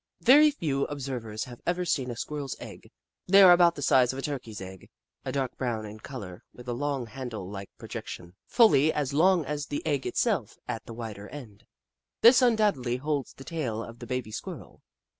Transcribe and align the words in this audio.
Very 0.23 0.49
few 0.49 0.85
observers 0.85 1.43
have 1.43 1.61
ever 1.67 1.85
seen 1.85 2.09
a 2.09 2.15
Squirrel's 2.15 2.55
egg. 2.59 2.89
They 3.27 3.43
are 3.43 3.51
about 3.53 3.75
the 3.75 3.83
size 3.83 4.11
of 4.11 4.17
a 4.17 4.23
Turkey's 4.23 4.59
egg, 4.59 4.89
a 5.23 5.31
dark 5.31 5.55
brown 5.59 5.85
in 5.85 5.99
colour, 5.99 6.41
with 6.51 6.67
a 6.67 6.73
long, 6.73 7.05
handle 7.05 7.47
like 7.47 7.69
projection, 7.77 8.33
fully 8.47 8.91
as 8.91 9.13
long 9.13 9.45
as 9.45 9.67
the 9.67 9.85
egg 9.85 10.07
itself, 10.07 10.57
at 10.67 10.83
the 10.87 10.93
wider 10.95 11.29
end. 11.29 11.65
This 12.21 12.41
undoubtedly 12.41 12.97
holds 12.97 13.33
the 13.35 13.43
tail 13.43 13.83
of 13.83 13.99
the 13.99 14.07
baby 14.07 14.31
Squirrel. 14.31 14.81